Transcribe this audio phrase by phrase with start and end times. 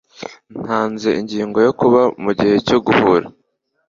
[0.61, 3.27] Ntanze ingingo yo kuba mugihe cyo guhura.